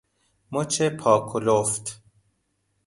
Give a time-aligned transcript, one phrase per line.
[0.51, 2.01] مچ پا کلفت